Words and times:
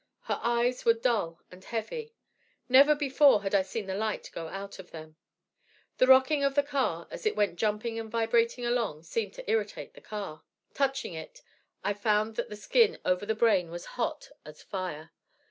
Her 0.21 0.39
eyes 0.41 0.83
were 0.83 0.95
dull 0.95 1.43
and 1.51 1.63
heavy. 1.63 2.15
Never 2.67 2.95
before 2.95 3.43
had 3.43 3.53
I 3.53 3.61
seen 3.61 3.85
the 3.85 3.93
light 3.93 4.31
go 4.33 4.47
out 4.47 4.79
of 4.79 4.89
them. 4.89 5.15
The 5.99 6.07
rocking 6.07 6.43
of 6.43 6.55
the 6.55 6.63
car 6.63 7.07
as 7.11 7.27
it 7.27 7.35
went 7.35 7.57
jumping 7.59 7.99
and 7.99 8.09
vibrating 8.09 8.65
along 8.65 9.03
seemed 9.03 9.33
to 9.35 9.47
irritate 9.47 9.93
the 9.93 10.01
car. 10.01 10.41
Touching 10.73 11.13
it, 11.13 11.43
I 11.83 11.93
found 11.93 12.35
that 12.37 12.49
the 12.49 12.55
skin 12.55 12.97
over 13.05 13.27
the 13.27 13.35
brain 13.35 13.69
was 13.69 13.85
hot 13.93 14.29
as 14.43 14.63
fire. 14.63 15.11